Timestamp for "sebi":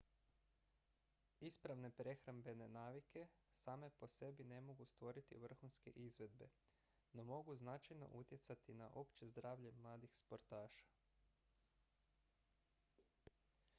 4.13-4.47